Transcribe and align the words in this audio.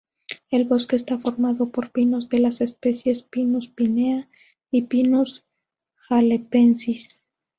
El 0.49 0.63
bosque 0.65 0.95
está 0.95 1.19
formado 1.19 1.69
por 1.69 1.91
pinos 1.91 2.27
de 2.27 2.39
las 2.39 2.59
especies 2.61 3.21
"Pinus 3.21 3.67
pinea" 3.67 4.27
y 4.71 4.81
"Pinus 4.87 5.45
halepensis". 6.09 7.21